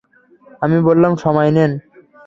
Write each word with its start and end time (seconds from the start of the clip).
আমি 0.61 0.77
বললাম 0.87 1.13
সময় 1.15 1.51
নেন। 1.51 1.71